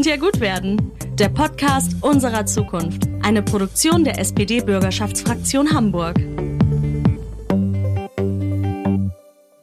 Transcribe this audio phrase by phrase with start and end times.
[0.00, 0.92] Könnte ja gut werden.
[1.18, 3.02] Der Podcast unserer Zukunft.
[3.20, 6.18] Eine Produktion der SPD-Bürgerschaftsfraktion Hamburg.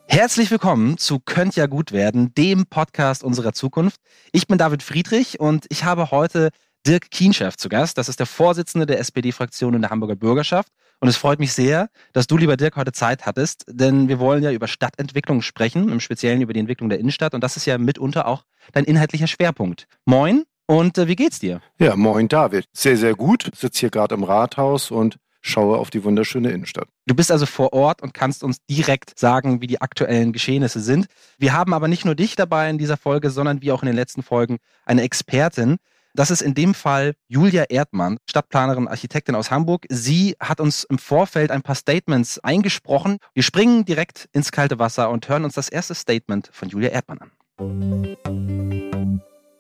[0.06, 4.00] Herzlich willkommen zu Könnt ja gut werden, dem Podcast unserer Zukunft.
[4.32, 6.52] Ich bin David Friedrich und ich habe heute
[6.86, 7.98] Dirk Kienchef zu Gast.
[7.98, 10.72] Das ist der Vorsitzende der SPD-Fraktion in der Hamburger Bürgerschaft.
[11.00, 14.44] Und es freut mich sehr, dass du, lieber Dirk, heute Zeit hattest, denn wir wollen
[14.44, 17.34] ja über Stadtentwicklung sprechen, im Speziellen über die Entwicklung der Innenstadt.
[17.34, 19.88] Und das ist ja mitunter auch dein inhaltlicher Schwerpunkt.
[20.06, 21.62] Moin und äh, wie geht's dir?
[21.80, 22.66] Ja, moin David.
[22.74, 23.50] Sehr, sehr gut.
[23.54, 26.88] Ich sitze hier gerade im Rathaus und schaue auf die wunderschöne Innenstadt.
[27.06, 31.08] Du bist also vor Ort und kannst uns direkt sagen, wie die aktuellen Geschehnisse sind.
[31.38, 33.96] Wir haben aber nicht nur dich dabei in dieser Folge, sondern wie auch in den
[33.96, 35.78] letzten Folgen eine Expertin.
[36.18, 39.86] Das ist in dem Fall Julia Erdmann, Stadtplanerin, Architektin aus Hamburg.
[39.88, 43.20] Sie hat uns im Vorfeld ein paar Statements eingesprochen.
[43.36, 47.20] Wir springen direkt ins kalte Wasser und hören uns das erste Statement von Julia Erdmann
[47.20, 47.32] an.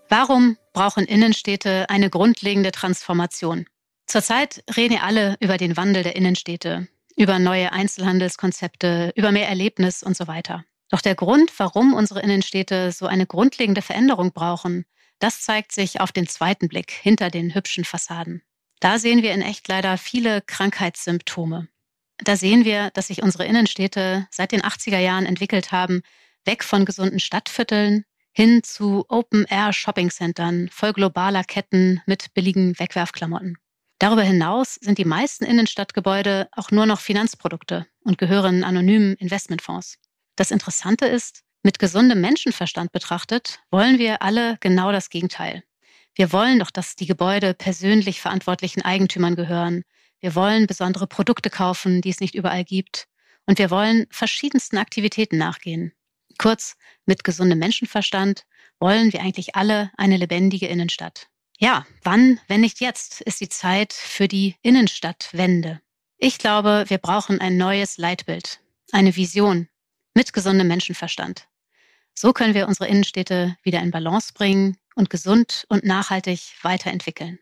[0.09, 3.67] Warum brauchen Innenstädte eine grundlegende Transformation?
[4.07, 10.17] Zurzeit reden alle über den Wandel der Innenstädte, über neue Einzelhandelskonzepte, über mehr Erlebnis und
[10.17, 10.63] so weiter.
[10.89, 14.85] Doch der Grund, warum unsere Innenstädte so eine grundlegende Veränderung brauchen,
[15.19, 18.43] das zeigt sich auf den zweiten Blick hinter den hübschen Fassaden.
[18.79, 21.67] Da sehen wir in echt leider viele Krankheitssymptome.
[22.19, 26.01] Da sehen wir, dass sich unsere Innenstädte seit den 80er Jahren entwickelt haben,
[26.45, 33.57] weg von gesunden Stadtvierteln hin zu Open-Air-Shopping-Centern voll globaler Ketten mit billigen Wegwerfklamotten.
[33.99, 39.97] Darüber hinaus sind die meisten Innenstadtgebäude auch nur noch Finanzprodukte und gehören anonymen Investmentfonds.
[40.35, 45.63] Das Interessante ist, mit gesundem Menschenverstand betrachtet, wollen wir alle genau das Gegenteil.
[46.15, 49.83] Wir wollen doch, dass die Gebäude persönlich verantwortlichen Eigentümern gehören.
[50.19, 53.07] Wir wollen besondere Produkte kaufen, die es nicht überall gibt.
[53.45, 55.93] Und wir wollen verschiedensten Aktivitäten nachgehen.
[56.37, 58.43] Kurz, mit gesundem Menschenverstand
[58.79, 61.27] wollen wir eigentlich alle eine lebendige Innenstadt.
[61.59, 65.81] Ja, wann, wenn nicht jetzt, ist die Zeit für die Innenstadtwende.
[66.17, 68.59] Ich glaube, wir brauchen ein neues Leitbild,
[68.91, 69.67] eine Vision
[70.17, 71.47] mit gesundem Menschenverstand.
[72.15, 77.37] So können wir unsere Innenstädte wieder in Balance bringen und gesund und nachhaltig weiterentwickeln.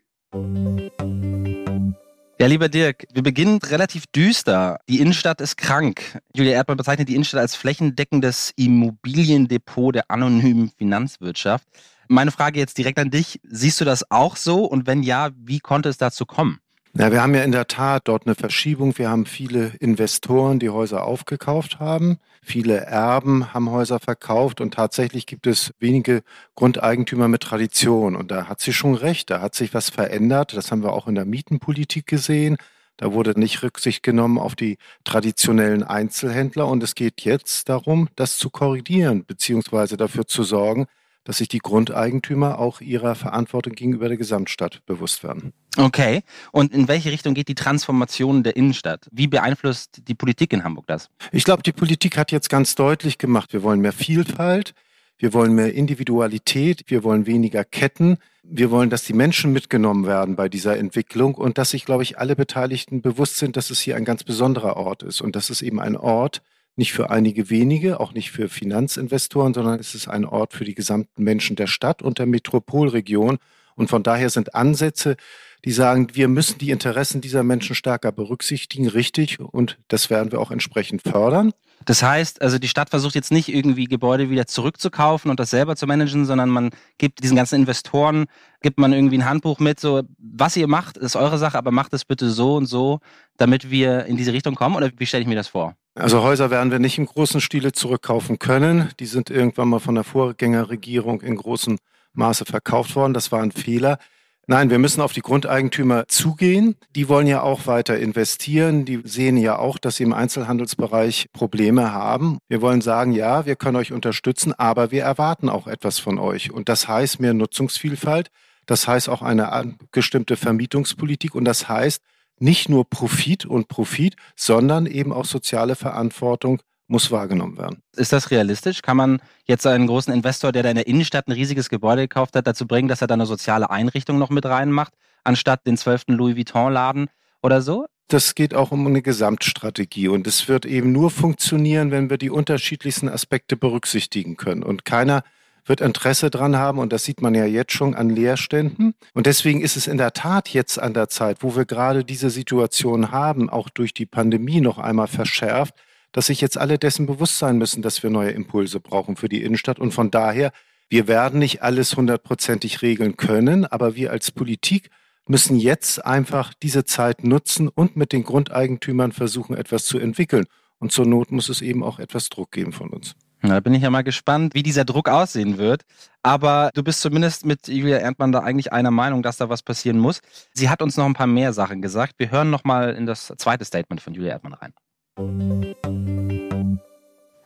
[2.38, 4.82] Ja, lieber Dirk, wir beginnen relativ düster.
[4.90, 6.20] Die Innenstadt ist krank.
[6.36, 11.66] Julia Erdmann bezeichnet die Innenstadt als flächendeckendes Immobiliendepot der anonymen Finanzwirtschaft.
[12.10, 13.40] Meine Frage jetzt direkt an dich.
[13.44, 14.66] Siehst du das auch so?
[14.66, 16.60] Und wenn ja, wie konnte es dazu kommen?
[16.98, 18.98] Ja, wir haben ja in der Tat dort eine Verschiebung.
[18.98, 22.20] Wir haben viele Investoren, die Häuser aufgekauft haben.
[22.48, 26.22] Viele Erben haben Häuser verkauft und tatsächlich gibt es wenige
[26.54, 28.16] Grundeigentümer mit Tradition.
[28.16, 29.32] Und da hat sie schon recht.
[29.32, 30.56] Da hat sich was verändert.
[30.56, 32.58] Das haben wir auch in der Mietenpolitik gesehen.
[32.98, 36.68] Da wurde nicht Rücksicht genommen auf die traditionellen Einzelhändler.
[36.68, 40.86] Und es geht jetzt darum, das zu korrigieren, beziehungsweise dafür zu sorgen,
[41.26, 45.52] dass sich die Grundeigentümer auch ihrer Verantwortung gegenüber der Gesamtstadt bewusst werden.
[45.76, 46.22] Okay.
[46.54, 49.10] Und in welche Richtung geht die Transformation der Innenstadt?
[49.12, 51.10] Wie beeinflusst die Politik in Hamburg das?
[51.34, 54.74] Ich glaube, die Politik hat jetzt ganz deutlich gemacht, wir wollen mehr Vielfalt,
[55.18, 60.36] wir wollen mehr Individualität, wir wollen weniger Ketten, wir wollen, dass die Menschen mitgenommen werden
[60.36, 63.96] bei dieser Entwicklung und dass sich, glaube ich, alle Beteiligten bewusst sind, dass es hier
[63.96, 66.42] ein ganz besonderer Ort ist und dass es eben ein Ort,
[66.76, 70.76] nicht für einige wenige, auch nicht für Finanzinvestoren, sondern es ist ein Ort für die
[70.76, 73.38] gesamten Menschen der Stadt und der Metropolregion.
[73.76, 75.18] Und von daher sind Ansätze,
[75.66, 79.40] die sagen, wir müssen die Interessen dieser Menschen stärker berücksichtigen, richtig.
[79.40, 81.54] Und das werden wir auch entsprechend fördern.
[81.86, 85.76] Das heißt, also die Stadt versucht jetzt nicht irgendwie Gebäude wieder zurückzukaufen und das selber
[85.76, 88.26] zu managen, sondern man gibt diesen ganzen Investoren,
[88.62, 91.94] gibt man irgendwie ein Handbuch mit, so was ihr macht, ist eure Sache, aber macht
[91.94, 93.00] es bitte so und so,
[93.38, 95.76] damit wir in diese Richtung kommen oder wie stelle ich mir das vor?
[95.98, 98.90] Also Häuser werden wir nicht im großen Stile zurückkaufen können.
[99.00, 101.78] Die sind irgendwann mal von der Vorgängerregierung in großem
[102.12, 103.14] Maße verkauft worden.
[103.14, 103.98] Das war ein Fehler.
[104.46, 106.76] Nein, wir müssen auf die Grundeigentümer zugehen.
[106.98, 108.84] Die wollen ja auch weiter investieren.
[108.84, 112.40] Die sehen ja auch, dass sie im Einzelhandelsbereich Probleme haben.
[112.50, 116.52] Wir wollen sagen, ja, wir können euch unterstützen, aber wir erwarten auch etwas von euch.
[116.52, 118.32] Und das heißt mehr Nutzungsvielfalt.
[118.66, 121.36] Das heißt auch eine bestimmte Vermietungspolitik.
[121.36, 122.04] Und das heißt,
[122.40, 127.82] nicht nur Profit und Profit, sondern eben auch soziale Verantwortung muss wahrgenommen werden.
[127.96, 128.82] Ist das realistisch?
[128.82, 132.36] Kann man jetzt einen großen Investor, der da in der Innenstadt ein riesiges Gebäude gekauft
[132.36, 134.94] hat, dazu bringen, dass er da eine soziale Einrichtung noch mit reinmacht,
[135.24, 137.08] anstatt den zwölften Louis Vuitton-Laden
[137.42, 137.88] oder so?
[138.08, 142.30] Das geht auch um eine Gesamtstrategie und es wird eben nur funktionieren, wenn wir die
[142.30, 144.62] unterschiedlichsten Aspekte berücksichtigen können.
[144.62, 145.24] Und keiner
[145.66, 148.94] wird Interesse dran haben und das sieht man ja jetzt schon an Leerständen.
[149.14, 152.30] Und deswegen ist es in der Tat jetzt an der Zeit, wo wir gerade diese
[152.30, 155.74] Situation haben, auch durch die Pandemie noch einmal verschärft,
[156.12, 159.44] dass sich jetzt alle dessen bewusst sein müssen, dass wir neue Impulse brauchen für die
[159.44, 159.80] Innenstadt.
[159.80, 160.52] Und von daher
[160.90, 164.90] Wir werden nicht alles hundertprozentig regeln können, aber wir als Politik
[165.28, 170.46] müssen jetzt einfach diese Zeit nutzen und mit den Grundeigentümern versuchen, etwas zu entwickeln.
[170.78, 173.16] Und zur Not muss es eben auch etwas Druck geben von uns.
[173.48, 175.84] Da bin ich ja mal gespannt, wie dieser Druck aussehen wird.
[176.24, 180.00] Aber du bist zumindest mit Julia Erdmann da eigentlich einer Meinung, dass da was passieren
[180.00, 180.22] muss.
[180.54, 182.16] Sie hat uns noch ein paar mehr Sachen gesagt.
[182.18, 184.74] Wir hören noch mal in das zweite Statement von Julia Erdmann rein.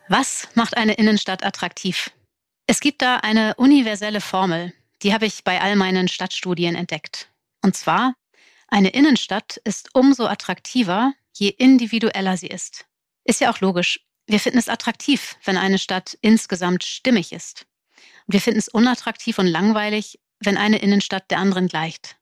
[0.08, 2.10] Was macht eine Innenstadt attraktiv?
[2.66, 4.72] Es gibt da eine universelle Formel,
[5.02, 7.28] die habe ich bei all meinen Stadtstudien entdeckt.
[7.62, 8.14] Und zwar,
[8.68, 12.86] eine Innenstadt ist umso attraktiver, je individueller sie ist.
[13.24, 14.00] Ist ja auch logisch.
[14.30, 17.66] Wir finden es attraktiv, wenn eine Stadt insgesamt stimmig ist.
[18.28, 22.16] Und wir finden es unattraktiv und langweilig, wenn eine Innenstadt der anderen gleicht.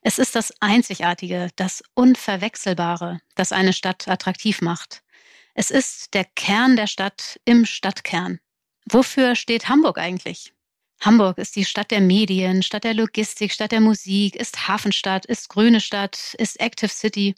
[0.00, 5.02] Es ist das Einzigartige, das Unverwechselbare, das eine Stadt attraktiv macht.
[5.52, 8.40] Es ist der Kern der Stadt im Stadtkern.
[8.88, 10.54] Wofür steht Hamburg eigentlich?
[11.02, 15.50] Hamburg ist die Stadt der Medien, Stadt der Logistik, Stadt der Musik, ist Hafenstadt, ist
[15.50, 17.34] grüne Stadt, ist Active City.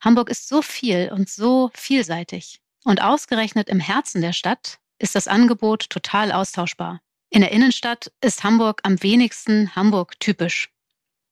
[0.00, 2.62] Hamburg ist so viel und so vielseitig.
[2.84, 7.00] Und ausgerechnet im Herzen der Stadt ist das Angebot total austauschbar.
[7.30, 10.70] In der Innenstadt ist Hamburg am wenigsten Hamburg typisch.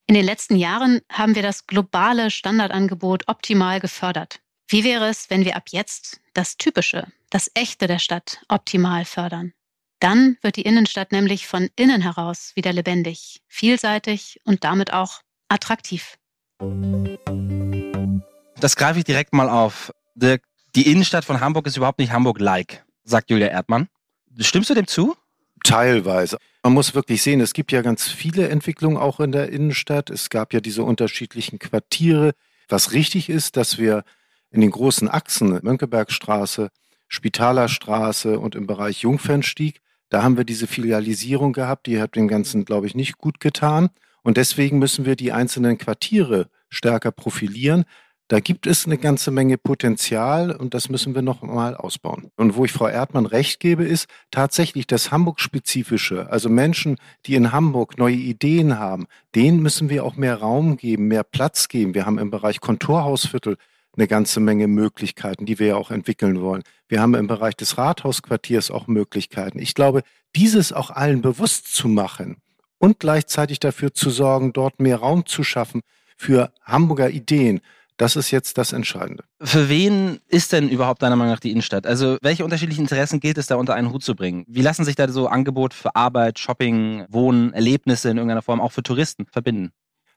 [0.06, 4.40] In den letzten Jahren haben wir das globale Standardangebot optimal gefördert.
[4.68, 9.52] Wie wäre es, wenn wir ab jetzt das Typische, das Echte der Stadt optimal fördern?
[10.00, 16.18] Dann wird die Innenstadt nämlich von innen heraus wieder lebendig, vielseitig und damit auch attraktiv.
[18.60, 19.92] Das greife ich direkt mal auf.
[20.76, 23.88] Die Innenstadt von Hamburg ist überhaupt nicht Hamburg-like, sagt Julia Erdmann.
[24.38, 25.16] Stimmst du dem zu?
[25.64, 26.36] Teilweise.
[26.62, 30.10] Man muss wirklich sehen, es gibt ja ganz viele Entwicklungen auch in der Innenstadt.
[30.10, 32.32] Es gab ja diese unterschiedlichen Quartiere.
[32.68, 34.04] Was richtig ist, dass wir
[34.50, 36.68] in den großen Achsen, Mönckebergstraße,
[37.08, 39.80] Spitalerstraße und im Bereich Jungfernstieg,
[40.10, 43.88] da haben wir diese Filialisierung gehabt, die hat dem Ganzen, glaube ich, nicht gut getan.
[44.22, 47.86] Und deswegen müssen wir die einzelnen Quartiere stärker profilieren.
[48.28, 52.32] Da gibt es eine ganze Menge Potenzial und das müssen wir noch mal ausbauen.
[52.36, 56.28] Und wo ich Frau Erdmann recht gebe, ist tatsächlich das Hamburg-spezifische.
[56.28, 56.96] Also Menschen,
[57.26, 59.06] die in Hamburg neue Ideen haben,
[59.36, 61.94] denen müssen wir auch mehr Raum geben, mehr Platz geben.
[61.94, 63.58] Wir haben im Bereich Kontorhausviertel
[63.96, 66.64] eine ganze Menge Möglichkeiten, die wir ja auch entwickeln wollen.
[66.88, 69.60] Wir haben im Bereich des Rathausquartiers auch Möglichkeiten.
[69.60, 70.02] Ich glaube,
[70.34, 72.38] dieses auch allen bewusst zu machen
[72.78, 75.82] und gleichzeitig dafür zu sorgen, dort mehr Raum zu schaffen
[76.16, 77.60] für Hamburger Ideen,
[77.96, 79.24] das ist jetzt das Entscheidende.
[79.40, 81.86] Für wen ist denn überhaupt deiner Meinung nach die Innenstadt?
[81.86, 84.44] Also welche unterschiedlichen Interessen gilt es da unter einen Hut zu bringen?
[84.48, 88.72] Wie lassen sich da so Angebot für Arbeit, Shopping, Wohnen, Erlebnisse in irgendeiner Form auch
[88.72, 89.72] für Touristen verbinden?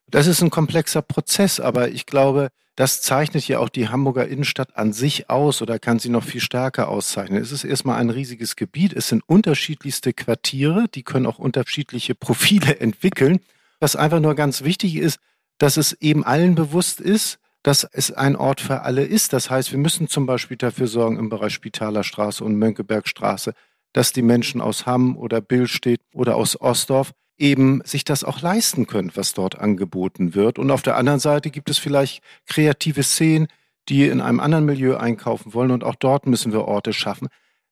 [0.08, 4.76] Das ist ein komplexer Prozess, aber ich glaube, das zeichnet ja auch die Hamburger Innenstadt
[4.76, 7.42] an sich aus oder kann sie noch viel stärker auszeichnen.
[7.42, 12.80] Es ist erstmal ein riesiges Gebiet, es sind unterschiedlichste Quartiere, die können auch unterschiedliche Profile
[12.80, 13.40] entwickeln.
[13.80, 15.20] Was einfach nur ganz wichtig ist,
[15.58, 19.34] dass es eben allen bewusst ist, dass es ein Ort für alle ist.
[19.34, 23.54] Das heißt, wir müssen zum Beispiel dafür sorgen im Bereich Spitalerstraße und Mönckebergstraße,
[23.94, 28.86] dass die Menschen aus Hamm oder Billstedt oder aus Ostdorf eben sich das auch leisten
[28.86, 30.60] können, was dort angeboten wird.
[30.60, 33.48] Und auf der anderen Seite gibt es vielleicht kreative Szenen,
[33.88, 37.30] die in einem anderen Milieu einkaufen wollen und auch dort müssen wir Orte schaffen.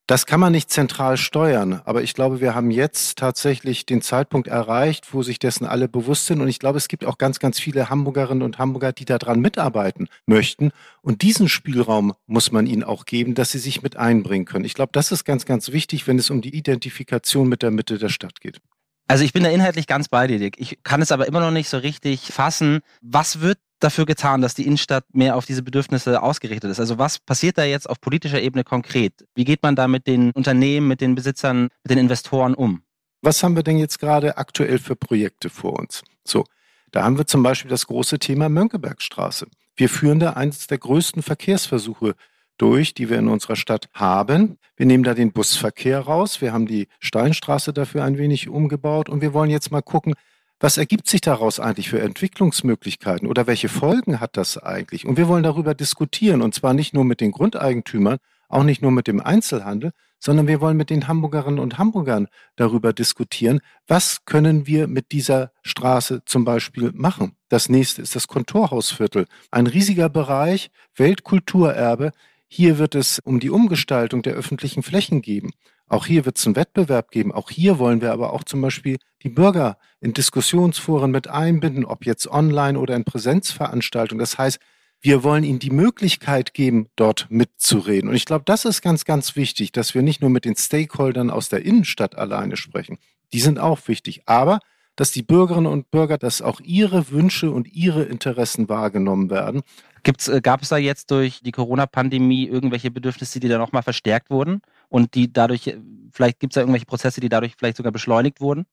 [0.07, 4.47] Das kann man nicht zentral steuern, aber ich glaube, wir haben jetzt tatsächlich den Zeitpunkt
[4.47, 6.39] erreicht, wo sich dessen alle bewusst sind.
[6.39, 10.07] Und ich glaube, es gibt auch ganz, ganz viele Hamburgerinnen und Hamburger, die daran mitarbeiten
[10.25, 10.71] möchten.
[11.01, 14.63] Und diesen Spielraum muss man ihnen auch geben, dass sie sich mit einbringen können.
[14.63, 17.97] Ich glaube, das ist ganz, ganz wichtig, wenn es um die Identifikation mit der Mitte
[17.97, 18.61] der Stadt geht.
[19.09, 20.55] Also ich bin da inhaltlich ganz bei dir, Dick.
[20.57, 22.79] Ich kann es aber immer noch nicht so richtig fassen.
[23.01, 26.79] Was wird dafür getan, dass die Innenstadt mehr auf diese Bedürfnisse ausgerichtet ist?
[26.79, 29.13] Also was passiert da jetzt auf politischer Ebene konkret?
[29.35, 32.81] Wie geht man da mit den Unternehmen, mit den Besitzern, mit den Investoren um?
[33.21, 36.03] Was haben wir denn jetzt gerade aktuell für Projekte vor uns?
[36.23, 36.45] So,
[36.91, 39.47] da haben wir zum Beispiel das große Thema Mönckebergstraße.
[39.75, 42.15] Wir führen da eines der größten Verkehrsversuche
[42.57, 44.57] durch, die wir in unserer Stadt haben.
[44.75, 46.41] Wir nehmen da den Busverkehr raus.
[46.41, 50.15] Wir haben die Steinstraße dafür ein wenig umgebaut und wir wollen jetzt mal gucken,
[50.59, 55.05] was ergibt sich daraus eigentlich für Entwicklungsmöglichkeiten oder welche Folgen hat das eigentlich?
[55.05, 58.17] Und wir wollen darüber diskutieren und zwar nicht nur mit den Grundeigentümern,
[58.49, 62.93] auch nicht nur mit dem Einzelhandel, sondern wir wollen mit den Hamburgerinnen und Hamburgern darüber
[62.93, 67.35] diskutieren, was können wir mit dieser Straße zum Beispiel machen.
[67.49, 72.11] Das nächste ist das Kontorhausviertel, ein riesiger Bereich, Weltkulturerbe.
[72.47, 75.51] Hier wird es um die Umgestaltung der öffentlichen Flächen geben.
[75.87, 77.31] Auch hier wird es einen Wettbewerb geben.
[77.31, 82.05] Auch hier wollen wir aber auch zum Beispiel die Bürger in Diskussionsforen mit einbinden, ob
[82.05, 84.19] jetzt online oder in Präsenzveranstaltungen.
[84.19, 84.59] Das heißt,
[84.99, 88.09] wir wollen ihnen die Möglichkeit geben, dort mitzureden.
[88.09, 91.29] Und ich glaube, das ist ganz, ganz wichtig, dass wir nicht nur mit den Stakeholdern
[91.29, 92.97] aus der Innenstadt alleine sprechen,
[93.33, 94.23] Die sind auch wichtig.
[94.25, 94.59] Aber
[94.97, 99.61] dass die Bürgerinnen und Bürger, dass auch ihre Wünsche und ihre Interessen wahrgenommen werden.
[100.07, 104.29] Gibt's, äh, gab es da jetzt durch die Corona-Pandemie irgendwelche Bedürfnisse, die da nochmal verstärkt
[104.29, 105.81] wurden und die dadurch, äh,
[106.13, 108.65] vielleicht gibt es da irgendwelche Prozesse, die dadurch vielleicht sogar beschleunigt wurden?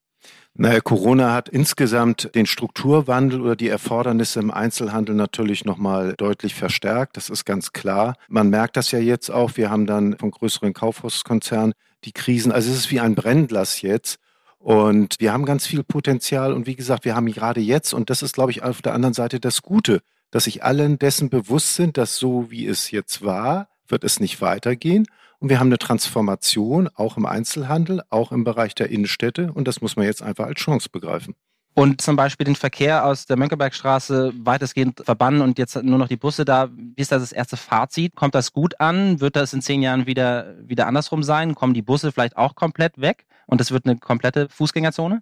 [0.53, 7.17] Naja, Corona hat insgesamt den Strukturwandel oder die Erfordernisse im Einzelhandel natürlich nochmal deutlich verstärkt.
[7.17, 8.15] Das ist ganz klar.
[8.29, 9.57] Man merkt das ja jetzt auch.
[9.57, 11.73] Wir haben dann von größeren Kaufhauskonzernen
[12.05, 12.53] die Krisen.
[12.53, 14.19] Also es ist wie ein Brennglas jetzt.
[14.57, 16.53] Und wir haben ganz viel Potenzial.
[16.53, 19.13] Und wie gesagt, wir haben gerade jetzt, und das ist, glaube ich, auf der anderen
[19.13, 19.99] Seite das Gute,
[20.31, 24.41] dass sich allen dessen bewusst sind, dass so wie es jetzt war, wird es nicht
[24.41, 25.05] weitergehen.
[25.39, 29.51] Und wir haben eine Transformation, auch im Einzelhandel, auch im Bereich der Innenstädte.
[29.53, 31.35] Und das muss man jetzt einfach als Chance begreifen.
[31.77, 36.15] Und zum Beispiel den Verkehr aus der Mönckebergstraße weitestgehend verbannen und jetzt nur noch die
[36.15, 36.69] Busse da.
[36.71, 38.15] Wie ist das das erste Fazit?
[38.15, 39.19] Kommt das gut an?
[39.19, 41.53] Wird das in zehn Jahren wieder, wieder andersrum sein?
[41.53, 43.25] Kommen die Busse vielleicht auch komplett weg?
[43.45, 45.21] Und es wird eine komplette Fußgängerzone?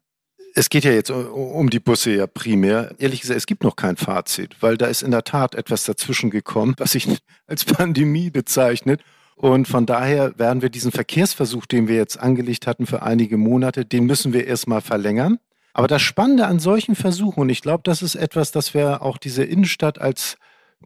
[0.55, 2.93] Es geht ja jetzt um die Busse ja primär.
[2.99, 6.29] Ehrlich gesagt, es gibt noch kein Fazit, weil da ist in der Tat etwas dazwischen
[6.29, 7.07] gekommen, was sich
[7.47, 9.01] als Pandemie bezeichnet.
[9.35, 13.83] Und von daher werden wir diesen Verkehrsversuch, den wir jetzt angelegt hatten für einige Monate,
[13.83, 15.39] den müssen wir erstmal verlängern.
[15.73, 19.17] Aber das Spannende an solchen Versuchen, und ich glaube, das ist etwas, das wir auch
[19.17, 20.37] diese Innenstadt als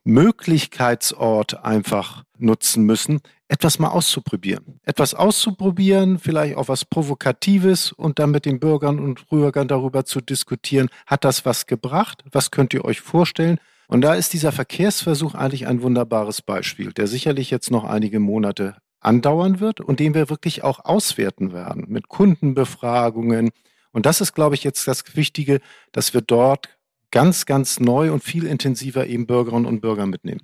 [0.03, 4.79] Möglichkeitsort einfach nutzen müssen, etwas mal auszuprobieren.
[4.83, 10.21] Etwas auszuprobieren, vielleicht auch was Provokatives und dann mit den Bürgern und Bürgern darüber zu
[10.21, 12.23] diskutieren, hat das was gebracht?
[12.31, 13.59] Was könnt ihr euch vorstellen?
[13.87, 18.75] Und da ist dieser Verkehrsversuch eigentlich ein wunderbares Beispiel, der sicherlich jetzt noch einige Monate
[18.99, 23.51] andauern wird und den wir wirklich auch auswerten werden mit Kundenbefragungen.
[23.91, 25.61] Und das ist, glaube ich, jetzt das Wichtige,
[25.93, 26.76] dass wir dort
[27.11, 30.41] ganz, ganz neu und viel intensiver eben Bürgerinnen und Bürger mitnehmen.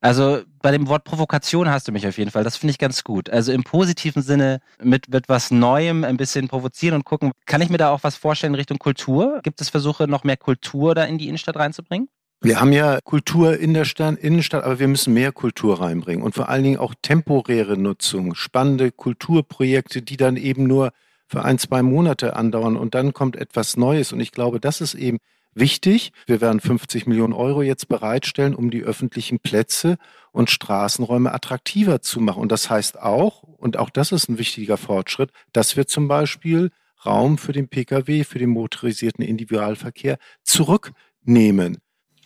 [0.00, 2.44] Also bei dem Wort Provokation hast du mich auf jeden Fall.
[2.44, 3.30] Das finde ich ganz gut.
[3.30, 7.32] Also im positiven Sinne mit, mit was Neuem ein bisschen provozieren und gucken.
[7.46, 9.40] Kann ich mir da auch was vorstellen in Richtung Kultur?
[9.42, 12.10] Gibt es Versuche, noch mehr Kultur da in die Innenstadt reinzubringen?
[12.42, 16.34] Wir haben ja Kultur in der Stadt, Innenstadt, aber wir müssen mehr Kultur reinbringen und
[16.34, 20.92] vor allen Dingen auch temporäre Nutzung, spannende Kulturprojekte, die dann eben nur
[21.26, 24.12] für ein, zwei Monate andauern und dann kommt etwas Neues.
[24.12, 25.20] Und ich glaube, das ist eben
[25.54, 26.12] wichtig.
[26.26, 29.96] Wir werden 50 Millionen Euro jetzt bereitstellen, um die öffentlichen Plätze
[30.32, 32.42] und Straßenräume attraktiver zu machen.
[32.42, 36.70] Und das heißt auch, und auch das ist ein wichtiger Fortschritt, dass wir zum Beispiel
[37.04, 41.78] Raum für den Pkw, für den motorisierten Individualverkehr zurücknehmen.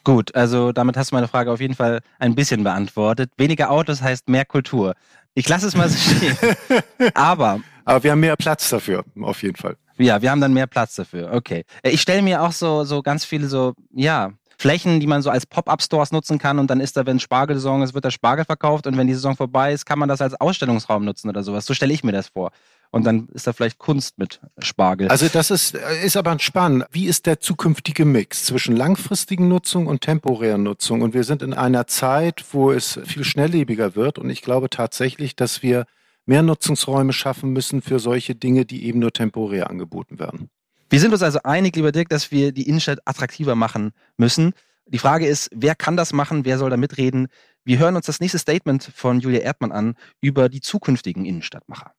[0.04, 3.30] Gut, also damit hast du meine Frage auf jeden Fall ein bisschen beantwortet.
[3.36, 4.94] Weniger Autos heißt mehr Kultur.
[5.34, 6.36] Ich lasse es mal so stehen.
[7.14, 7.60] Aber.
[7.84, 9.76] Aber wir haben mehr Platz dafür, auf jeden Fall.
[9.98, 11.32] Ja, wir haben dann mehr Platz dafür.
[11.32, 11.64] Okay.
[11.82, 15.30] Äh, ich stelle mir auch so, so ganz viele so, ja, Flächen, die man so
[15.30, 18.88] als Pop-up-Stores nutzen kann und dann ist da, wenn Spargelsaison ist, wird der Spargel verkauft
[18.88, 21.64] und wenn die Saison vorbei ist, kann man das als Ausstellungsraum nutzen oder sowas.
[21.64, 22.50] So stelle ich mir das vor.
[22.90, 25.08] Und dann ist da vielleicht Kunst mit Spargel.
[25.08, 26.86] Also das ist, äh, ist aber spannend.
[26.90, 31.02] Wie ist der zukünftige Mix zwischen langfristigen Nutzung und temporären Nutzung?
[31.02, 35.36] Und wir sind in einer Zeit, wo es viel schnelllebiger wird und ich glaube tatsächlich,
[35.36, 35.84] dass wir
[36.28, 40.50] mehr Nutzungsräume schaffen müssen für solche Dinge, die eben nur temporär angeboten werden.
[40.90, 44.52] Wir sind uns also einig, lieber Dirk, dass wir die Innenstadt attraktiver machen müssen.
[44.86, 47.28] Die Frage ist, wer kann das machen, wer soll da mitreden?
[47.64, 51.92] Wir hören uns das nächste Statement von Julia Erdmann an über die zukünftigen Innenstadtmacher.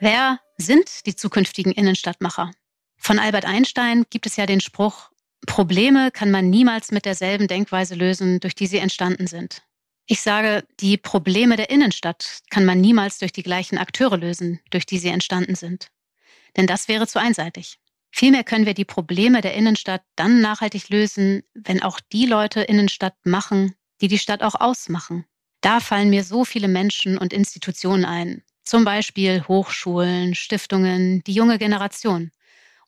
[0.00, 2.52] Wer sind die zukünftigen Innenstadtmacher?
[2.96, 5.10] Von Albert Einstein gibt es ja den Spruch,
[5.46, 9.62] Probleme kann man niemals mit derselben Denkweise lösen, durch die sie entstanden sind.
[10.06, 14.84] Ich sage, die Probleme der Innenstadt kann man niemals durch die gleichen Akteure lösen, durch
[14.84, 15.88] die sie entstanden sind.
[16.56, 17.78] Denn das wäre zu einseitig.
[18.10, 23.14] Vielmehr können wir die Probleme der Innenstadt dann nachhaltig lösen, wenn auch die Leute Innenstadt
[23.24, 25.24] machen, die die Stadt auch ausmachen.
[25.62, 28.42] Da fallen mir so viele Menschen und Institutionen ein.
[28.64, 32.32] Zum Beispiel Hochschulen, Stiftungen, die junge Generation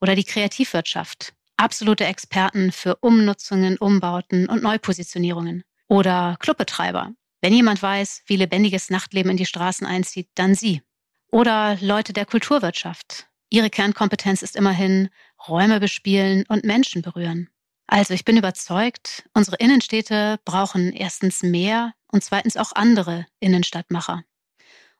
[0.00, 1.32] oder die Kreativwirtschaft.
[1.56, 5.64] Absolute Experten für Umnutzungen, Umbauten und Neupositionierungen.
[5.94, 7.12] Oder Clubbetreiber.
[7.40, 10.82] Wenn jemand weiß, wie lebendiges Nachtleben in die Straßen einzieht, dann sie.
[11.30, 13.28] Oder Leute der Kulturwirtschaft.
[13.48, 15.08] Ihre Kernkompetenz ist immerhin
[15.46, 17.48] Räume bespielen und Menschen berühren.
[17.86, 24.24] Also ich bin überzeugt, unsere Innenstädte brauchen erstens mehr und zweitens auch andere Innenstadtmacher.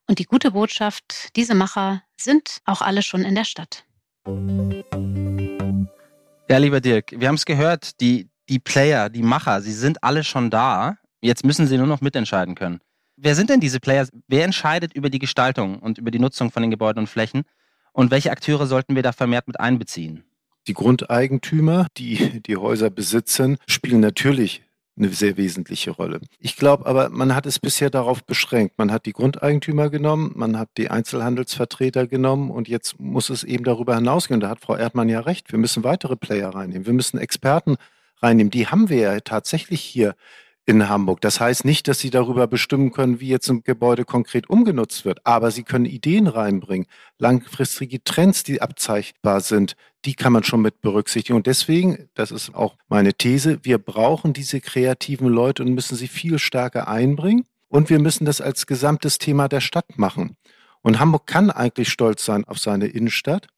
[0.06, 3.84] Und die gute Botschaft, diese Macher sind auch alle schon in der Stadt.
[6.48, 10.24] Ja, lieber Dirk, wir haben es gehört, die, die Player, die Macher, sie sind alle
[10.24, 10.96] schon da.
[11.20, 12.80] Jetzt müssen sie nur noch mitentscheiden können.
[13.16, 14.06] Wer sind denn diese Player?
[14.28, 17.44] Wer entscheidet über die Gestaltung und über die Nutzung von den Gebäuden und Flächen?
[17.92, 20.24] Und welche Akteure sollten wir da vermehrt mit einbeziehen?
[20.66, 24.62] Die Grundeigentümer, die die Häuser besitzen, spielen natürlich
[24.96, 26.20] eine sehr wesentliche Rolle.
[26.38, 28.78] Ich glaube aber, man hat es bisher darauf beschränkt.
[28.78, 33.64] Man hat die Grundeigentümer genommen, man hat die Einzelhandelsvertreter genommen und jetzt muss es eben
[33.64, 34.40] darüber hinausgehen.
[34.40, 35.50] Da hat Frau Erdmann ja recht.
[35.52, 36.86] Wir müssen weitere Player reinnehmen.
[36.86, 37.76] Wir müssen Experten
[38.25, 38.50] reinnehmen.
[38.50, 40.16] Die haben wir ja tatsächlich hier
[40.66, 41.21] in Hamburg.
[41.21, 45.21] Das heißt nicht, dass sie darüber bestimmen können, wie jetzt ein Gebäude konkret umgenutzt wird,
[45.25, 46.87] aber sie können Ideen reinbringen,
[47.19, 51.37] langfristige Trends, die abzeichnbar sind, die kann man schon mit berücksichtigen.
[51.37, 56.09] Und deswegen, das ist auch meine These, wir brauchen diese kreativen Leute und müssen sie
[56.09, 57.45] viel stärker einbringen.
[57.69, 60.37] Und wir müssen das als gesamtes Thema der Stadt machen.
[60.81, 63.49] Und Hamburg kann eigentlich stolz sein auf seine Innenstadt.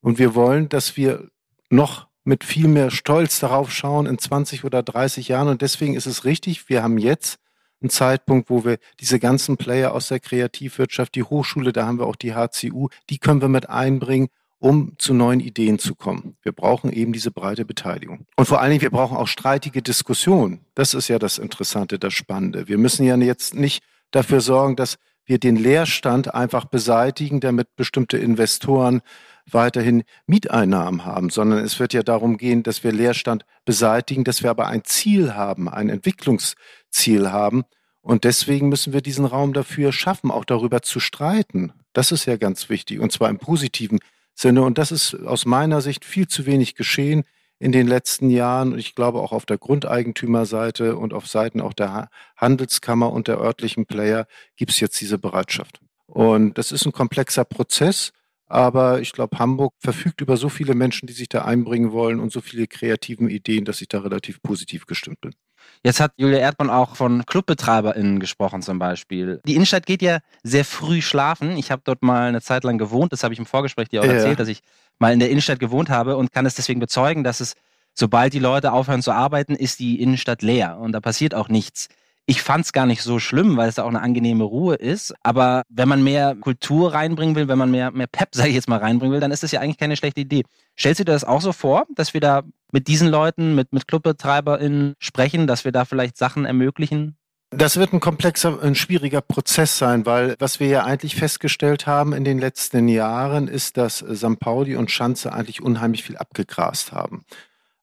[0.00, 1.28] Und wir wollen, dass wir
[1.68, 5.48] noch mit viel mehr Stolz darauf schauen in 20 oder 30 Jahren.
[5.48, 7.38] Und deswegen ist es richtig, wir haben jetzt
[7.80, 12.06] einen Zeitpunkt, wo wir diese ganzen Player aus der Kreativwirtschaft, die Hochschule, da haben wir
[12.06, 14.28] auch die HCU, die können wir mit einbringen,
[14.58, 16.36] um zu neuen Ideen zu kommen.
[16.42, 18.26] Wir brauchen eben diese breite Beteiligung.
[18.36, 20.64] Und vor allen Dingen, wir brauchen auch streitige Diskussionen.
[20.74, 22.66] Das ist ja das Interessante, das Spannende.
[22.66, 28.16] Wir müssen ja jetzt nicht dafür sorgen, dass wir den Leerstand einfach beseitigen, damit bestimmte
[28.16, 29.02] Investoren
[29.50, 34.50] weiterhin Mieteinnahmen haben, sondern es wird ja darum gehen, dass wir Leerstand beseitigen, dass wir
[34.50, 37.64] aber ein Ziel haben, ein Entwicklungsziel haben.
[38.00, 41.72] Und deswegen müssen wir diesen Raum dafür schaffen, auch darüber zu streiten.
[41.92, 43.98] Das ist ja ganz wichtig, und zwar im positiven
[44.34, 44.62] Sinne.
[44.62, 47.24] Und das ist aus meiner Sicht viel zu wenig geschehen
[47.58, 48.74] in den letzten Jahren.
[48.74, 53.38] Und ich glaube auch auf der Grundeigentümerseite und auf Seiten auch der Handelskammer und der
[53.38, 54.26] örtlichen Player
[54.56, 55.80] gibt es jetzt diese Bereitschaft.
[56.06, 58.12] Und das ist ein komplexer Prozess.
[58.48, 62.32] Aber ich glaube, Hamburg verfügt über so viele Menschen, die sich da einbringen wollen und
[62.32, 65.34] so viele kreativen Ideen, dass ich da relativ positiv gestimmt bin.
[65.82, 69.40] Jetzt hat Julia Erdmann auch von ClubbetreiberInnen gesprochen zum Beispiel.
[69.46, 71.56] Die Innenstadt geht ja sehr früh schlafen.
[71.56, 73.12] Ich habe dort mal eine Zeit lang gewohnt.
[73.12, 74.12] Das habe ich im Vorgespräch dir auch ja.
[74.12, 74.60] erzählt, dass ich
[74.98, 77.54] mal in der Innenstadt gewohnt habe und kann es deswegen bezeugen, dass es,
[77.94, 81.88] sobald die Leute aufhören zu arbeiten, ist die Innenstadt leer und da passiert auch nichts.
[82.28, 85.14] Ich fand es gar nicht so schlimm, weil es da auch eine angenehme Ruhe ist.
[85.22, 88.68] Aber wenn man mehr Kultur reinbringen will, wenn man mehr, mehr Pep, sage ich jetzt
[88.68, 90.42] mal, reinbringen will, dann ist das ja eigentlich keine schlechte Idee.
[90.76, 93.86] Stellst du dir das auch so vor, dass wir da mit diesen Leuten, mit, mit
[93.86, 97.16] ClubbetreiberInnen sprechen, dass wir da vielleicht Sachen ermöglichen?
[97.50, 102.12] Das wird ein komplexer, ein schwieriger Prozess sein, weil was wir ja eigentlich festgestellt haben
[102.12, 104.40] in den letzten Jahren ist, dass St.
[104.40, 107.24] Pauli und Schanze eigentlich unheimlich viel abgegrast haben.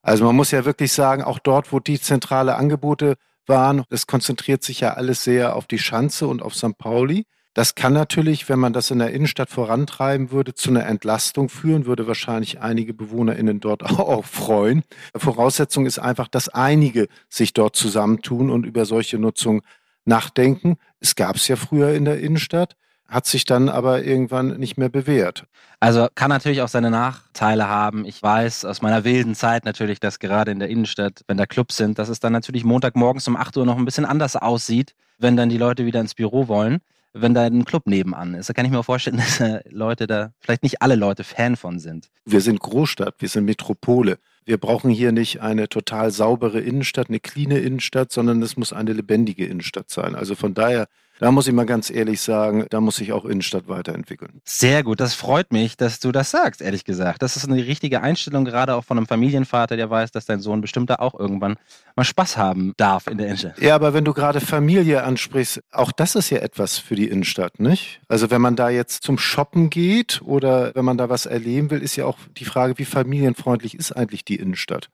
[0.01, 3.15] Also man muss ja wirklich sagen, auch dort, wo die zentrale Angebote
[3.47, 3.83] waren.
[3.89, 6.77] Es konzentriert sich ja alles sehr auf die Schanze und auf St.
[6.77, 7.25] Pauli.
[7.53, 11.85] Das kann natürlich, wenn man das in der Innenstadt vorantreiben würde, zu einer Entlastung führen,
[11.85, 14.83] würde wahrscheinlich einige BewohnerInnen dort auch freuen.
[15.15, 19.61] Voraussetzung ist einfach, dass einige sich dort zusammentun und über solche Nutzung
[20.05, 20.77] nachdenken.
[20.99, 22.75] Es gab es ja früher in der Innenstadt
[23.07, 25.45] hat sich dann aber irgendwann nicht mehr bewährt.
[25.79, 28.05] Also kann natürlich auch seine Nachteile haben.
[28.05, 31.75] Ich weiß aus meiner wilden Zeit natürlich, dass gerade in der Innenstadt, wenn da Clubs
[31.75, 35.35] sind, dass es dann natürlich Montagmorgens um 8 Uhr noch ein bisschen anders aussieht, wenn
[35.35, 36.79] dann die Leute wieder ins Büro wollen,
[37.11, 38.49] wenn da ein Club nebenan ist.
[38.49, 42.09] Da kann ich mir vorstellen, dass Leute da, vielleicht nicht alle Leute Fan von sind.
[42.25, 44.19] Wir sind Großstadt, wir sind Metropole.
[44.45, 48.91] Wir brauchen hier nicht eine total saubere Innenstadt, eine cleane Innenstadt, sondern es muss eine
[48.91, 50.15] lebendige Innenstadt sein.
[50.15, 50.87] Also von daher
[51.19, 54.41] da muss ich mal ganz ehrlich sagen, da muss sich auch Innenstadt weiterentwickeln.
[54.43, 57.21] Sehr gut, das freut mich, dass du das sagst, ehrlich gesagt.
[57.21, 60.61] Das ist eine richtige Einstellung, gerade auch von einem Familienvater, der weiß, dass dein Sohn
[60.61, 61.55] bestimmt da auch irgendwann
[61.95, 63.59] mal Spaß haben darf in der Innenstadt.
[63.59, 67.59] Ja, aber wenn du gerade Familie ansprichst, auch das ist ja etwas für die Innenstadt,
[67.59, 68.01] nicht?
[68.07, 71.81] Also wenn man da jetzt zum Shoppen geht oder wenn man da was erleben will,
[71.81, 74.89] ist ja auch die Frage, wie familienfreundlich ist eigentlich die Innenstadt?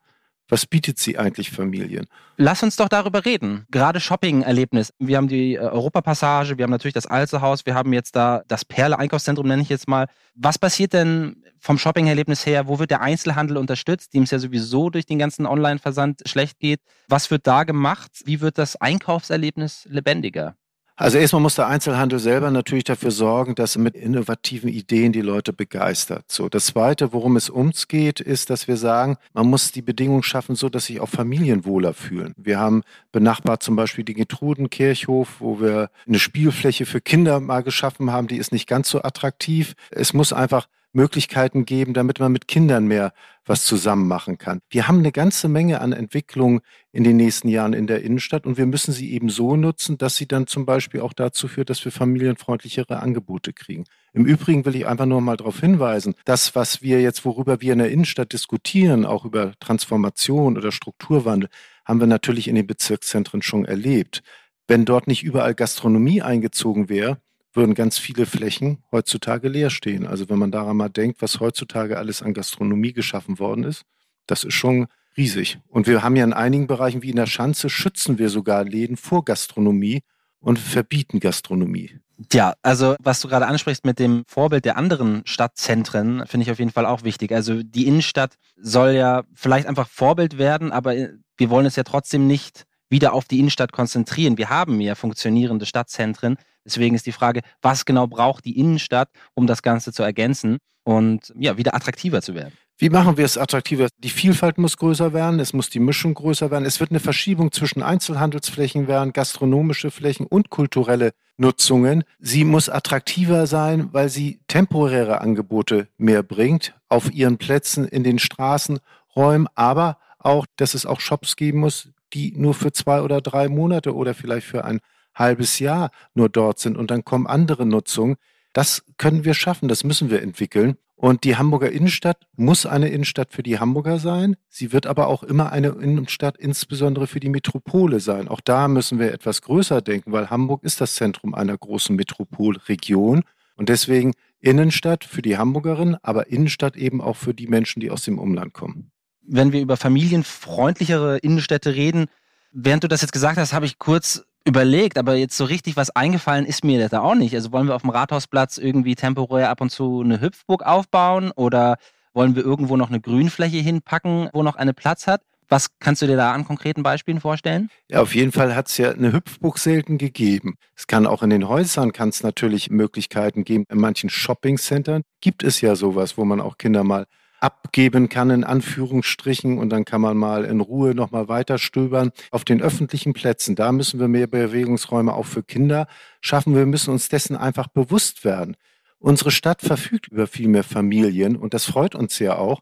[0.50, 2.08] Was bietet sie eigentlich Familien?
[2.36, 3.66] Lass uns doch darüber reden.
[3.70, 4.92] Gerade Shopping-Erlebnis.
[4.98, 8.66] Wir haben die äh, Europapassage, wir haben natürlich das Alzehaus, wir haben jetzt da das
[8.66, 10.08] Perle-Einkaufszentrum, nenne ich jetzt mal.
[10.34, 12.68] Was passiert denn vom Shopping-Erlebnis her?
[12.68, 16.82] Wo wird der Einzelhandel unterstützt, dem es ja sowieso durch den ganzen Online-Versand schlecht geht?
[17.08, 18.12] Was wird da gemacht?
[18.26, 20.56] Wie wird das Einkaufserlebnis lebendiger?
[21.00, 25.54] Also erstmal muss der Einzelhandel selber natürlich dafür sorgen, dass mit innovativen Ideen die Leute
[25.54, 26.26] begeistert.
[26.28, 30.24] So, das zweite, worum es uns geht, ist, dass wir sagen, man muss die Bedingungen
[30.24, 32.34] schaffen, so dass sich auch Familien wohler fühlen.
[32.36, 32.84] Wir haben
[33.14, 38.38] benachbart zum Beispiel die Getrudenkirchhof, wo wir eine Spielfläche für Kinder mal geschaffen haben, die
[38.38, 39.76] ist nicht ganz so attraktiv.
[39.92, 43.14] Es muss einfach Möglichkeiten geben, damit man mit Kindern mehr
[43.46, 44.60] was zusammen machen kann.
[44.70, 48.58] Wir haben eine ganze Menge an Entwicklung in den nächsten Jahren in der Innenstadt und
[48.58, 51.84] wir müssen sie eben so nutzen, dass sie dann zum Beispiel auch dazu führt, dass
[51.84, 53.86] wir familienfreundlichere Angebote kriegen.
[54.14, 57.74] Im Übrigen will ich einfach nur mal darauf hinweisen, das, was wir jetzt, worüber wir
[57.74, 61.50] in der Innenstadt diskutieren, auch über Transformation oder Strukturwandel,
[61.86, 64.22] haben wir natürlich in den Bezirkszentren schon erlebt.
[64.68, 67.18] Wenn dort nicht überall Gastronomie eingezogen wäre,
[67.54, 70.06] würden ganz viele Flächen heutzutage leer stehen.
[70.06, 73.84] Also wenn man daran mal denkt, was heutzutage alles an Gastronomie geschaffen worden ist,
[74.28, 75.60] das ist schon riesig.
[75.68, 78.98] Und wir haben ja in einigen Bereichen wie in der Schanze schützen wir sogar Läden
[78.98, 80.02] vor Gastronomie
[80.40, 82.00] und verbieten Gastronomie.
[82.34, 86.60] Ja, also was du gerade ansprichst mit dem Vorbild der anderen Stadtzentren, finde ich auf
[86.60, 87.32] jeden Fall auch wichtig.
[87.32, 90.94] Also die Innenstadt soll ja vielleicht einfach Vorbild werden, aber
[91.38, 94.38] wir wollen es ja trotzdem nicht wieder auf die Innenstadt konzentrieren.
[94.38, 96.38] Wir haben ja funktionierende Stadtzentren.
[96.66, 101.34] Deswegen ist die Frage, was genau braucht die Innenstadt, um das Ganze zu ergänzen und
[101.38, 102.54] ja, wieder attraktiver zu werden?
[102.82, 103.90] Wie machen wir es attraktiver?
[103.98, 106.64] Die Vielfalt muss größer werden, es muss die Mischung größer werden.
[106.64, 112.06] Es wird eine Verschiebung zwischen Einzelhandelsflächen werden, gastronomische Flächen und kulturelle Nutzungen.
[112.20, 118.18] Sie muss attraktiver sein, weil sie temporäre Angebote mehr bringt, auf ihren Plätzen, in den
[118.18, 123.50] Straßenräumen, aber auch, dass es auch Shops geben muss, die nur für zwei oder drei
[123.50, 124.80] Monate oder vielleicht für ein
[125.20, 128.16] halbes Jahr nur dort sind und dann kommen andere Nutzungen.
[128.54, 130.78] Das können wir schaffen, das müssen wir entwickeln.
[130.96, 134.36] Und die Hamburger Innenstadt muss eine Innenstadt für die Hamburger sein.
[134.50, 138.28] Sie wird aber auch immer eine Innenstadt insbesondere für die Metropole sein.
[138.28, 143.24] Auch da müssen wir etwas größer denken, weil Hamburg ist das Zentrum einer großen Metropolregion.
[143.56, 148.04] Und deswegen Innenstadt für die Hamburgerin, aber Innenstadt eben auch für die Menschen, die aus
[148.04, 148.92] dem Umland kommen.
[149.22, 152.08] Wenn wir über familienfreundlichere Innenstädte reden,
[152.52, 155.90] während du das jetzt gesagt hast, habe ich kurz überlegt, aber jetzt so richtig was
[155.92, 157.36] eingefallen ist mir da auch nicht.
[157.36, 161.78] Also wollen wir auf dem Rathausplatz irgendwie temporär ab und zu eine Hüpfburg aufbauen oder
[162.14, 165.22] wollen wir irgendwo noch eine Grünfläche hinpacken, wo noch eine Platz hat?
[165.48, 167.70] Was kannst du dir da an konkreten Beispielen vorstellen?
[167.90, 170.56] Ja, auf jeden Fall hat es ja eine Hüpfburg selten gegeben.
[170.76, 173.66] Es kann auch in den Häusern kann es natürlich Möglichkeiten geben.
[173.70, 177.06] In manchen Shoppingcentern gibt es ja sowas, wo man auch Kinder mal
[177.42, 182.12] abgeben kann, in Anführungsstrichen, und dann kann man mal in Ruhe nochmal weiter stöbern.
[182.32, 185.88] Auf den öffentlichen Plätzen, da müssen wir mehr Bewegungsräume auch für Kinder
[186.22, 186.56] schaffen.
[186.56, 188.56] Wir müssen uns dessen einfach bewusst werden.
[189.00, 192.62] Unsere Stadt verfügt über viel mehr Familien und das freut uns ja auch.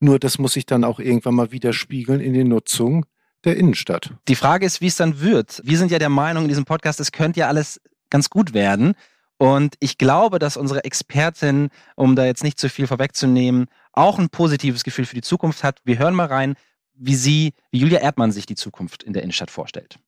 [0.00, 3.04] Nur das muss sich dann auch irgendwann mal widerspiegeln in den Nutzungen
[3.44, 4.12] der Innenstadt.
[4.28, 5.60] Die Frage ist, wie es dann wird.
[5.64, 8.94] Wir sind ja der Meinung in diesem Podcast, es könnte ja alles ganz gut werden.
[9.38, 13.66] Und ich glaube, dass unsere Expertin, um da jetzt nicht zu viel vorwegzunehmen,
[13.98, 15.80] auch ein positives Gefühl für die Zukunft hat.
[15.84, 16.54] Wir hören mal rein,
[16.94, 19.98] wie sie, wie Julia Erdmann sich die Zukunft in der Innenstadt vorstellt.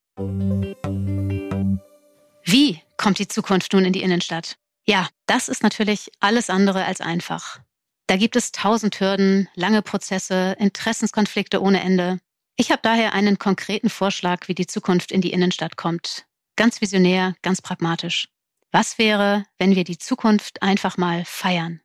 [2.45, 4.57] Wie kommt die Zukunft nun in die Innenstadt?
[4.87, 7.61] Ja, das ist natürlich alles andere als einfach.
[8.07, 12.19] Da gibt es tausend Hürden, lange Prozesse, Interessenskonflikte ohne Ende.
[12.57, 16.27] Ich habe daher einen konkreten Vorschlag, wie die Zukunft in die Innenstadt kommt.
[16.57, 18.29] Ganz visionär, ganz pragmatisch.
[18.73, 21.81] Was wäre, wenn wir die Zukunft einfach mal feiern?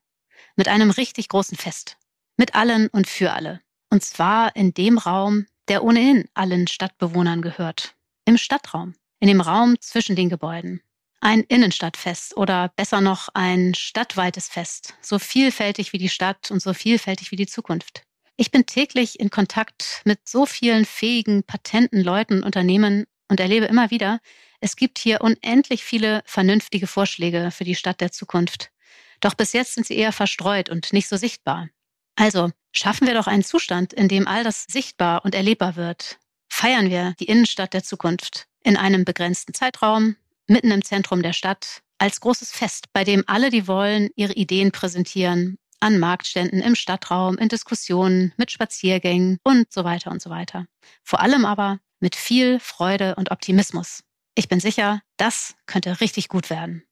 [0.56, 1.98] Mit einem richtig großen Fest.
[2.38, 3.62] Mit allen und für alle.
[3.90, 7.96] Und zwar in dem Raum, der ohnehin allen Stadtbewohnern gehört.
[8.26, 8.96] Im Stadtraum.
[9.20, 10.82] In dem Raum zwischen den Gebäuden.
[11.20, 14.94] Ein Innenstadtfest oder besser noch ein stadtweites Fest.
[15.02, 18.04] So vielfältig wie die Stadt und so vielfältig wie die Zukunft.
[18.38, 23.92] Ich bin täglich in Kontakt mit so vielen fähigen, patenten Leuten, Unternehmen und erlebe immer
[23.92, 24.20] wieder,
[24.60, 28.72] es gibt hier unendlich viele vernünftige Vorschläge für die Stadt der Zukunft.
[29.20, 31.70] Doch bis jetzt sind sie eher verstreut und nicht so sichtbar.
[32.16, 36.20] Also schaffen wir doch einen Zustand, in dem all das sichtbar und erlebbar wird.
[36.50, 40.16] Feiern wir die Innenstadt der Zukunft in einem begrenzten Zeitraum,
[40.48, 44.72] mitten im Zentrum der Stadt, als großes Fest, bei dem alle, die wollen, ihre Ideen
[44.72, 50.66] präsentieren, an Marktständen, im Stadtraum, in Diskussionen, mit Spaziergängen und so weiter und so weiter.
[51.04, 54.02] Vor allem aber mit viel Freude und Optimismus.
[54.36, 56.84] Ich bin sicher, das könnte richtig gut werden.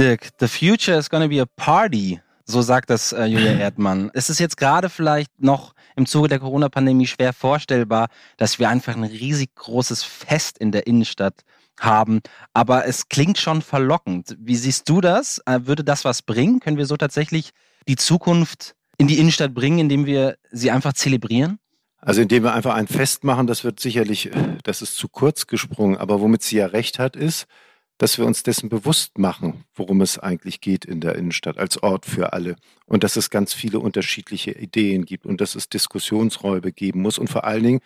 [0.00, 2.20] Dirk, the future is gonna be a party.
[2.46, 4.10] So sagt das äh, Julia Erdmann.
[4.14, 8.08] Es ist jetzt gerade vielleicht noch im Zuge der Corona-Pandemie schwer vorstellbar,
[8.38, 11.42] dass wir einfach ein riesig großes Fest in der Innenstadt
[11.78, 12.20] haben.
[12.54, 14.38] Aber es klingt schon verlockend.
[14.40, 15.42] Wie siehst du das?
[15.44, 16.60] Äh, würde das was bringen?
[16.60, 17.50] Können wir so tatsächlich
[17.86, 21.58] die Zukunft in die Innenstadt bringen, indem wir sie einfach zelebrieren?
[21.98, 24.30] Also indem wir einfach ein Fest machen, das wird sicherlich,
[24.64, 27.46] das ist zu kurz gesprungen, aber womit sie ja recht hat, ist,
[28.00, 32.06] dass wir uns dessen bewusst machen, worum es eigentlich geht in der Innenstadt als Ort
[32.06, 32.56] für alle.
[32.86, 37.18] Und dass es ganz viele unterschiedliche Ideen gibt und dass es Diskussionsräume geben muss.
[37.18, 37.80] Und vor allen Dingen,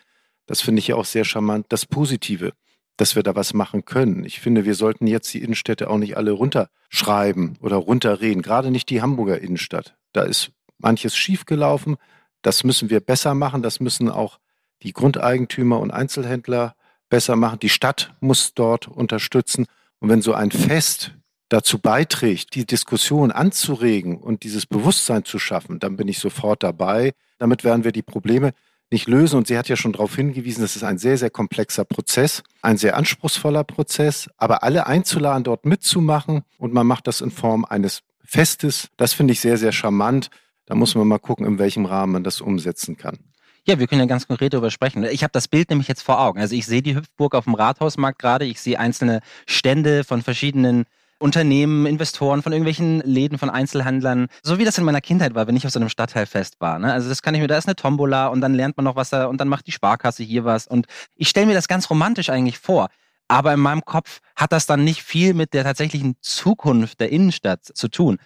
[0.45, 2.53] das finde ich ja auch sehr charmant, das Positive,
[2.95, 4.23] dass wir da was machen können.
[4.23, 8.89] Ich finde, wir sollten jetzt die Innenstädte auch nicht alle runterschreiben oder runterreden, gerade nicht
[8.89, 9.97] die Hamburger Innenstadt.
[10.13, 11.97] Da ist manches schiefgelaufen.
[12.41, 13.61] Das müssen wir besser machen.
[13.61, 14.39] Das müssen auch
[14.81, 16.77] die Grundeigentümer und Einzelhändler
[17.09, 17.59] besser machen.
[17.59, 19.65] Die Stadt muss dort unterstützen.
[19.99, 21.13] Und wenn so ein Fest
[21.49, 27.13] dazu beiträgt, die Diskussion anzuregen und dieses Bewusstsein zu schaffen, dann bin ich sofort dabei.
[27.37, 28.53] Damit werden wir die Probleme
[28.91, 29.37] nicht lösen.
[29.37, 32.77] Und sie hat ja schon darauf hingewiesen, das ist ein sehr, sehr komplexer Prozess, ein
[32.77, 34.29] sehr anspruchsvoller Prozess.
[34.37, 39.33] Aber alle einzuladen, dort mitzumachen und man macht das in Form eines Festes, das finde
[39.33, 40.29] ich sehr, sehr charmant.
[40.65, 43.19] Da muss man mal gucken, in welchem Rahmen man das umsetzen kann.
[43.67, 45.03] Ja, wir können ja ganz konkret darüber sprechen.
[45.05, 46.39] Ich habe das Bild nämlich jetzt vor Augen.
[46.39, 48.45] Also ich sehe die Hüpfburg auf dem Rathausmarkt gerade.
[48.45, 50.85] Ich sehe einzelne Stände von verschiedenen
[51.17, 55.55] Unternehmen, Investoren, von irgendwelchen Läden, von Einzelhändlern, so wie das in meiner Kindheit war, wenn
[55.55, 56.77] ich auf so einem Stadtteilfest war.
[56.77, 56.93] Ne?
[56.93, 59.09] Also das kann ich mir, da ist eine Tombola und dann lernt man noch was
[59.09, 60.67] da und dann macht die Sparkasse hier was.
[60.67, 62.89] Und ich stelle mir das ganz romantisch eigentlich vor.
[63.27, 67.65] Aber in meinem Kopf hat das dann nicht viel mit der tatsächlichen Zukunft der Innenstadt
[67.65, 68.19] zu tun.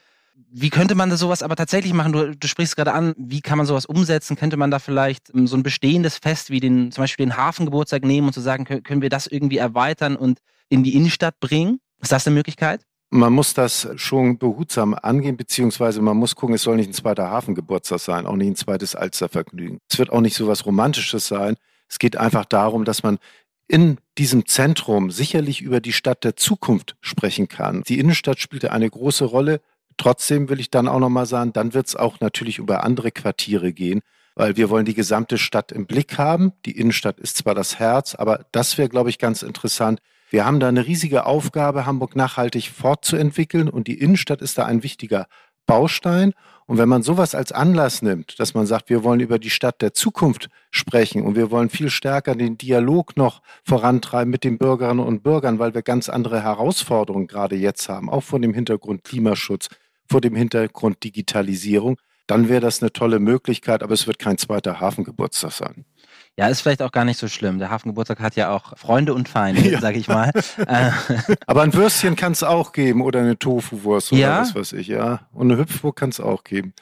[0.52, 2.14] Wie könnte man sowas aber tatsächlich machen?
[2.14, 4.36] Du, du sprichst gerade an, wie kann man sowas umsetzen?
[4.36, 8.04] Könnte man da vielleicht ähm, so ein bestehendes Fest wie den, zum Beispiel den Hafengeburtstag
[8.04, 11.80] nehmen und zu sagen, können wir das irgendwie erweitern und in die Innenstadt bringen?
[12.02, 12.86] Ist das eine Möglichkeit?
[13.12, 17.30] Man muss das schon behutsam angehen, beziehungsweise man muss gucken, es soll nicht ein zweiter
[17.30, 19.80] Hafengeburtstag sein, auch nicht ein zweites Alstervergnügen.
[19.90, 21.56] Es wird auch nicht so was Romantisches sein.
[21.88, 23.18] Es geht einfach darum, dass man
[23.68, 27.84] in diesem Zentrum sicherlich über die Stadt der Zukunft sprechen kann.
[27.84, 29.62] Die Innenstadt spielte eine große Rolle.
[30.00, 33.74] Trotzdem will ich dann auch nochmal sagen, dann wird es auch natürlich über andere Quartiere
[33.74, 34.00] gehen,
[34.34, 36.54] weil wir wollen die gesamte Stadt im Blick haben.
[36.66, 40.60] Die Innenstadt ist zwar das Herz, aber das wäre, glaube ich, ganz interessant, wir haben
[40.62, 45.28] da eine riesige Aufgabe, Hamburg nachhaltig fortzuentwickeln und die Innenstadt ist da ein wichtiger
[45.66, 46.34] Baustein.
[46.66, 49.82] Und wenn man sowas als Anlass nimmt, dass man sagt, wir wollen über die Stadt
[49.82, 55.00] der Zukunft sprechen und wir wollen viel stärker den Dialog noch vorantreiben mit den Bürgerinnen
[55.00, 59.68] und Bürgern, weil wir ganz andere Herausforderungen gerade jetzt haben, auch vor dem Hintergrund Klimaschutz,
[60.10, 64.80] vor dem Hintergrund Digitalisierung, dann wäre das eine tolle Möglichkeit, aber es wird kein zweiter
[64.80, 65.86] Hafengeburtstag sein.
[66.38, 67.60] Ja, ist vielleicht auch gar nicht so schlimm.
[67.60, 69.82] Der Hafengeburtstag hat ja auch Freunde und Feinde, ja.
[69.82, 70.32] sag ich mal.
[70.68, 70.92] Äh,
[71.48, 74.42] Aber ein Würstchen kann es auch geben oder eine Tofu-Wurst oder ja?
[74.42, 75.22] was weiß ich, ja.
[75.34, 76.74] Und eine Hüpfburg kann es auch geben.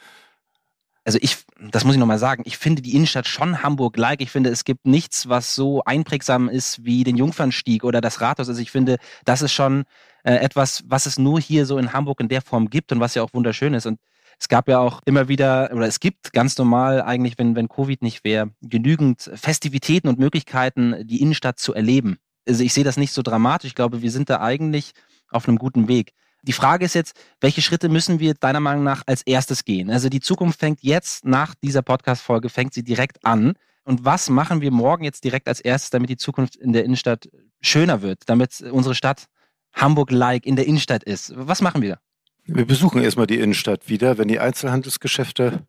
[1.08, 4.20] Also ich, das muss ich nochmal sagen, ich finde die Innenstadt schon Hamburg-like.
[4.20, 8.50] Ich finde, es gibt nichts, was so einprägsam ist wie den Jungfernstieg oder das Rathaus.
[8.50, 9.84] Also ich finde, das ist schon
[10.22, 13.14] äh, etwas, was es nur hier so in Hamburg in der Form gibt und was
[13.14, 13.86] ja auch wunderschön ist.
[13.86, 13.98] Und
[14.38, 18.02] es gab ja auch immer wieder, oder es gibt ganz normal eigentlich, wenn, wenn Covid
[18.02, 22.18] nicht wäre, genügend Festivitäten und Möglichkeiten, die Innenstadt zu erleben.
[22.46, 23.68] Also ich sehe das nicht so dramatisch.
[23.68, 24.92] Ich glaube, wir sind da eigentlich
[25.30, 26.12] auf einem guten Weg.
[26.48, 29.90] Die Frage ist jetzt, welche Schritte müssen wir deiner Meinung nach als erstes gehen?
[29.90, 33.52] Also die Zukunft fängt jetzt nach dieser Podcast-Folge, fängt sie direkt an.
[33.84, 37.28] Und was machen wir morgen jetzt direkt als erstes, damit die Zukunft in der Innenstadt
[37.60, 39.26] schöner wird, damit unsere Stadt
[39.74, 41.34] Hamburg-like in der Innenstadt ist?
[41.36, 41.98] Was machen wir?
[42.46, 45.66] Wir besuchen erstmal die Innenstadt wieder, wenn die Einzelhandelsgeschäfte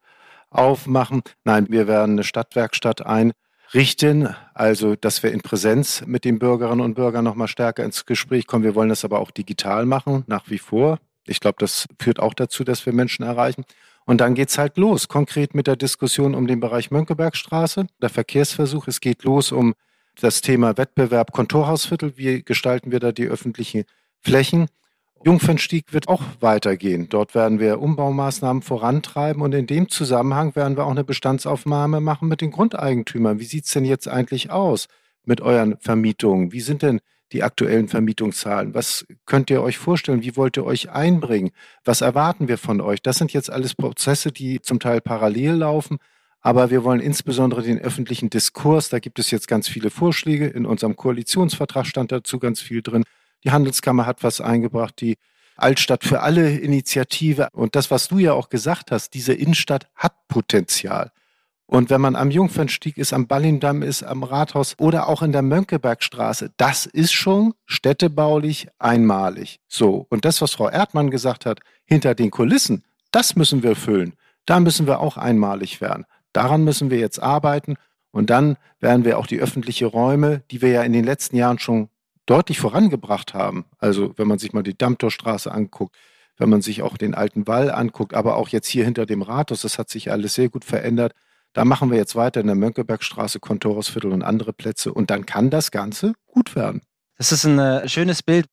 [0.50, 1.24] aufmachen.
[1.44, 3.06] Nein, wir werden eine Stadtwerkstatt
[3.74, 8.48] einrichten, also dass wir in Präsenz mit den Bürgerinnen und Bürgern nochmal stärker ins Gespräch
[8.48, 8.64] kommen.
[8.64, 11.00] Wir wollen das aber auch digital machen, nach wie vor.
[11.26, 13.64] Ich glaube, das führt auch dazu, dass wir Menschen erreichen.
[14.06, 18.88] Und dann geht's halt los, konkret mit der Diskussion um den Bereich Mönckebergstraße, der Verkehrsversuch.
[18.88, 19.76] Es geht los um
[20.20, 22.18] das Thema Wettbewerb Kontorhausviertel.
[22.18, 23.84] Wie gestalten wir da die öffentlichen
[24.20, 24.68] Flächen?
[25.26, 27.10] Jungfernstieg wird auch weitergehen.
[27.10, 32.30] Dort werden wir Umbaumaßnahmen vorantreiben und in dem Zusammenhang werden wir auch eine Bestandsaufnahme machen
[32.30, 33.40] mit den Grundeigentümern.
[33.40, 34.88] Wie sieht's denn jetzt eigentlich aus
[35.26, 36.54] mit euren Vermietungen?
[36.54, 37.02] Wie sind denn
[37.34, 38.74] die aktuellen Vermietungszahlen?
[38.74, 40.24] Was könnt ihr euch vorstellen?
[40.24, 41.52] Wie wollt ihr euch einbringen?
[41.84, 43.02] Was erwarten wir von euch?
[43.02, 45.98] Das sind jetzt alles Prozesse, die zum Teil parallel laufen.
[46.42, 50.48] Aber wir wollen insbesondere den öffentlichen Diskurs, da gibt es jetzt ganz viele Vorschläge.
[50.48, 53.04] In unserem Koalitionsvertrag stand dazu ganz viel drin.
[53.44, 55.18] Die Handelskammer hat was eingebracht, die
[55.56, 57.50] Altstadt für alle Initiative.
[57.52, 61.12] Und das, was du ja auch gesagt hast, diese Innenstadt hat Potenzial.
[61.66, 65.44] Und wenn man am Jungfernstieg ist, am Ballindamm ist, am Rathaus oder auch in der
[65.44, 69.60] Mönckebergstraße, das ist schon städtebaulich einmalig.
[69.68, 70.08] So.
[70.10, 74.16] Und das, was Frau Erdmann gesagt hat, hinter den Kulissen, das müssen wir füllen.
[74.48, 76.06] Da müssen wir auch einmalig werden.
[76.34, 77.76] Daran müssen wir jetzt arbeiten.
[78.12, 81.60] Und dann werden wir auch die öffentlichen Räume, die wir ja in den letzten Jahren
[81.60, 81.90] schon
[82.30, 83.66] deutlich vorangebracht haben.
[83.80, 85.96] Also wenn man sich mal die Dammtorstraße anguckt,
[86.38, 89.62] wenn man sich auch den alten Wall anguckt, aber auch jetzt hier hinter dem Rathaus,
[89.62, 91.14] das hat sich alles sehr gut verändert.
[91.54, 95.50] Da machen wir jetzt weiter in der Mönckebergstraße, Kontorhausviertel und andere Plätze und dann kann
[95.50, 96.82] das Ganze gut werden.
[97.18, 98.46] Das ist ein äh, schönes Bild.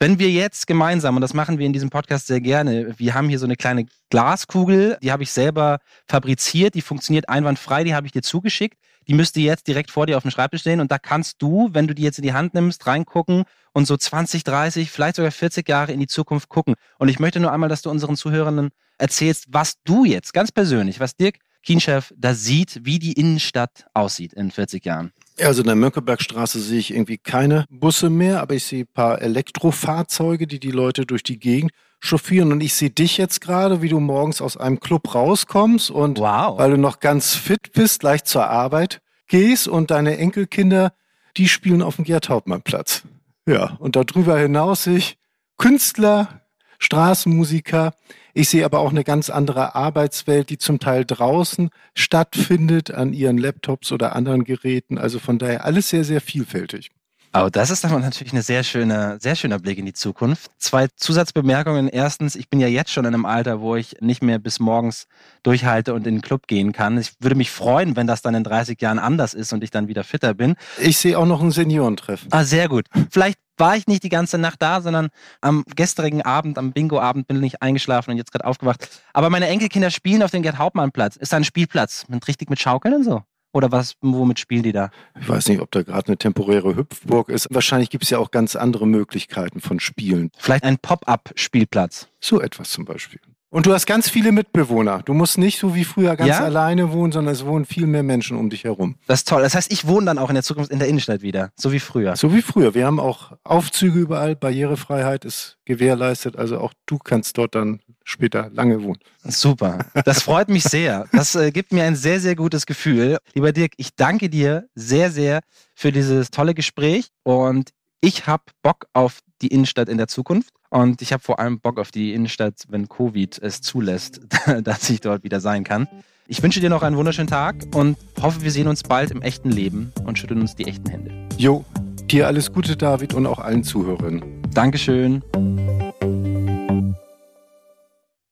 [0.00, 3.28] Wenn wir jetzt gemeinsam, und das machen wir in diesem Podcast sehr gerne, wir haben
[3.28, 8.06] hier so eine kleine Glaskugel, die habe ich selber fabriziert, die funktioniert einwandfrei, die habe
[8.06, 8.76] ich dir zugeschickt
[9.08, 11.86] die müsste jetzt direkt vor dir auf dem Schreibtisch stehen und da kannst du, wenn
[11.86, 15.68] du die jetzt in die Hand nimmst, reingucken und so 20, 30, vielleicht sogar 40
[15.68, 16.74] Jahre in die Zukunft gucken.
[16.98, 21.00] Und ich möchte nur einmal, dass du unseren Zuhörenden erzählst, was du jetzt ganz persönlich,
[21.00, 25.12] was Dirk Kienchef da sieht, wie die Innenstadt aussieht in 40 Jahren.
[25.38, 29.20] Also in der Mönckebergstraße sehe ich irgendwie keine Busse mehr, aber ich sehe ein paar
[29.20, 32.52] Elektrofahrzeuge, die die Leute durch die Gegend chauffieren.
[32.52, 36.58] Und ich sehe dich jetzt gerade, wie du morgens aus einem Club rauskommst und wow.
[36.58, 40.92] weil du noch ganz fit bist, gleich zur Arbeit gehst und deine Enkelkinder,
[41.36, 43.02] die spielen auf dem Gerd-Hauptmann-Platz.
[43.46, 45.18] Ja, und darüber hinaus sehe ich
[45.56, 46.42] Künstler,
[46.78, 47.92] Straßenmusiker.
[48.34, 53.38] Ich sehe aber auch eine ganz andere Arbeitswelt, die zum Teil draußen stattfindet, an ihren
[53.38, 54.98] Laptops oder anderen Geräten.
[54.98, 56.90] Also von daher alles sehr, sehr vielfältig.
[57.34, 60.50] Oh, das ist dann natürlich ein sehr schöner, sehr schöner Blick in die Zukunft.
[60.58, 61.88] Zwei Zusatzbemerkungen.
[61.88, 65.06] Erstens, ich bin ja jetzt schon in einem Alter, wo ich nicht mehr bis morgens
[65.42, 66.96] durchhalte und in den Club gehen kann.
[66.96, 69.88] Ich würde mich freuen, wenn das dann in 30 Jahren anders ist und ich dann
[69.88, 70.56] wieder fitter bin.
[70.78, 72.28] Ich sehe auch noch ein Seniorentreffen.
[72.32, 72.86] Ah, sehr gut.
[73.10, 75.08] Vielleicht war ich nicht die ganze Nacht da, sondern
[75.40, 78.88] am gestrigen Abend, am Bingo-Abend bin ich eingeschlafen und jetzt gerade aufgewacht.
[79.12, 81.16] Aber meine Enkelkinder spielen auf dem Gerd-Hauptmann-Platz.
[81.16, 83.22] Ist da ein Spielplatz mit richtig mit Schaukeln und so?
[83.52, 84.90] Oder was, womit spielen die da?
[85.20, 87.48] Ich weiß nicht, ob da gerade eine temporäre Hüpfburg ist.
[87.50, 90.30] Wahrscheinlich gibt es ja auch ganz andere Möglichkeiten von Spielen.
[90.36, 92.08] Vielleicht ein Pop-up-Spielplatz.
[92.20, 93.20] So etwas zum Beispiel.
[93.50, 95.00] Und du hast ganz viele Mitbewohner.
[95.04, 96.44] Du musst nicht so wie früher ganz ja?
[96.44, 98.96] alleine wohnen, sondern es wohnen viel mehr Menschen um dich herum.
[99.06, 99.40] Das ist toll.
[99.40, 101.80] Das heißt, ich wohne dann auch in der Zukunft in der Innenstadt wieder, so wie
[101.80, 102.14] früher.
[102.14, 102.74] So wie früher.
[102.74, 106.36] Wir haben auch Aufzüge überall, Barrierefreiheit ist gewährleistet.
[106.36, 108.98] Also auch du kannst dort dann später lange wohnen.
[109.24, 109.86] Super.
[110.04, 111.06] Das freut mich sehr.
[111.12, 113.16] Das äh, gibt mir ein sehr, sehr gutes Gefühl.
[113.34, 115.40] Lieber Dirk, ich danke dir sehr, sehr
[115.74, 120.52] für dieses tolle Gespräch und ich habe Bock auf die Innenstadt in der Zukunft.
[120.70, 124.20] Und ich habe vor allem Bock auf die Innenstadt, wenn Covid es zulässt,
[124.62, 125.88] dass ich dort wieder sein kann.
[126.26, 129.50] Ich wünsche dir noch einen wunderschönen Tag und hoffe, wir sehen uns bald im echten
[129.50, 131.10] Leben und schütteln uns die echten Hände.
[131.38, 131.64] Jo,
[132.10, 134.22] dir alles Gute, David, und auch allen Zuhörern.
[134.52, 135.22] Dankeschön.